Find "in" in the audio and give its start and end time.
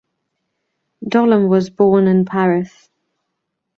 2.07-2.25